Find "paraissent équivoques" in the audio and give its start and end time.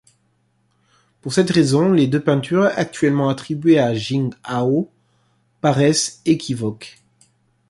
5.61-7.03